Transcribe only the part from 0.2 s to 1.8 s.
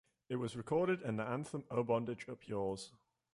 It was recorded and their anthem